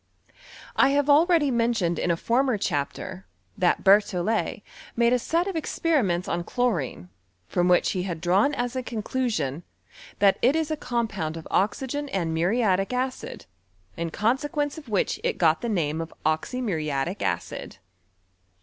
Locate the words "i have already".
0.75-1.51